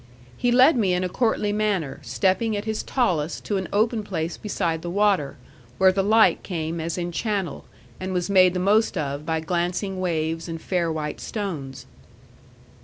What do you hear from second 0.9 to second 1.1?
in a